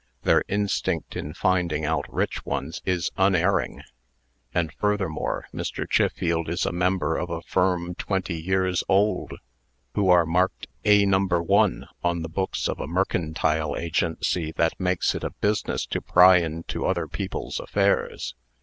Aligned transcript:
Their 0.23 0.43
instinct 0.47 1.15
in 1.15 1.35
finding 1.35 1.85
out 1.85 2.11
rich 2.11 2.43
ones 2.43 2.81
is 2.87 3.11
unerring. 3.17 3.83
And 4.51 4.73
furthermore, 4.73 5.45
Mr. 5.53 5.87
Chiffield 5.87 6.49
is 6.49 6.65
a 6.65 6.71
member 6.71 7.15
of 7.17 7.29
a 7.29 7.43
firm 7.43 7.93
twenty 7.93 8.41
years 8.41 8.83
old, 8.89 9.33
who 9.93 10.09
are 10.09 10.25
marked 10.25 10.65
'A 10.85 11.05
No. 11.05 11.27
1' 11.27 11.85
on 12.03 12.23
the 12.23 12.29
books 12.29 12.67
of 12.67 12.79
a 12.79 12.87
mercantile 12.87 13.75
agency, 13.77 14.51
that 14.53 14.79
makes 14.79 15.13
it 15.13 15.23
a 15.23 15.33
business 15.39 15.85
to 15.85 16.01
pry 16.01 16.37
into 16.37 16.83
other 16.83 17.07
people's 17.07 17.59
affairs. 17.59 18.33